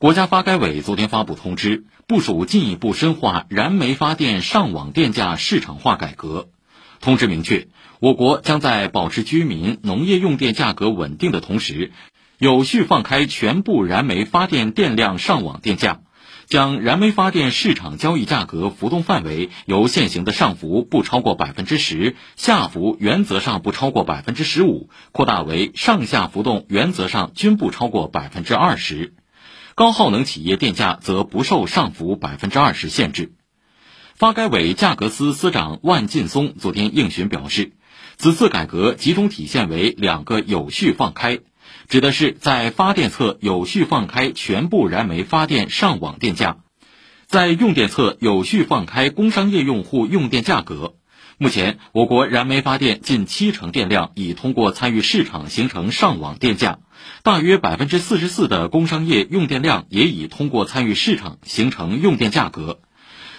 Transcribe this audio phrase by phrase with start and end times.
[0.00, 6.48] 国家发改委昨天发布通知，部署进一步深化燃煤发电上网电价市场化改革。
[7.00, 7.68] 通知明确，
[8.00, 11.92] 我国将在保持居民、农业用电价格稳定的同时，
[12.38, 16.00] 有序放开全部燃煤发电电量上网电价。
[16.46, 29.12] 将燃煤发电市场交易价格浮动范围由现行的上浮不超过百分之十，下浮原则上不超过百分之十五，扩大为上下浮动原则上均不超过百分之二十。
[29.74, 33.32] 高耗能企业电价则不受上浮百分之二十限制。
[34.14, 37.72] 发改委价格司司长万劲松昨天应询表示，
[38.18, 41.40] 此次改革集中体现为两个有序放开。
[41.88, 46.58] 指的是在发电侧有序放开全部燃煤发电上网电价，
[47.26, 50.94] 在用电侧有序放开工商业用户用电价格。
[51.42, 56.80] 目前，我国燃煤发电近七成电量已通过参与市场形成上网电价，
[57.22, 62.80] 大约百分之四十四的工商业用电量也已通过参与市场形成用电价格。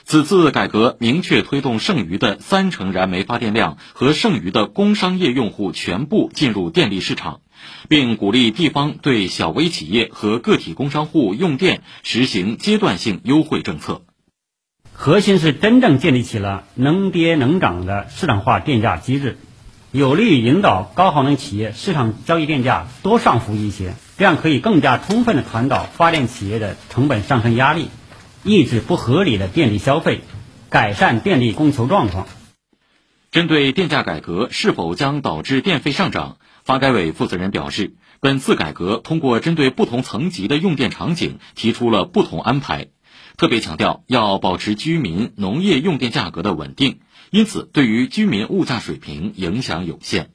[0.03, 7.41] 此次改革明确推动剩余的三成燃煤发电量和剩余的工商业用户全部进入电力市场。
[7.87, 14.01] 并鼓励地方对小微企业和个体工商户用电实行阶段性优惠政策。
[15.03, 19.39] 核心是真正建立起了能跌能涨的市场化电价机制，
[19.91, 27.87] 有利于引导高耗能企业市场交易电价多上浮一些，这样可以更加充分的传导发电企业的成本上升压力，
[28.43, 30.21] 抑制不合理的电力消费，
[30.69, 32.27] 改善电力供求状况。
[33.31, 36.37] 针对电价改革是否将导致电费上涨？
[36.63, 42.89] 发改委负责人表示，本次改革通过针对不同层级的用电场景提出了不同安排，
[43.37, 50.31] 特别强调要保持居民、农业用电价格的稳定，因此对于居民物价水平影响有限。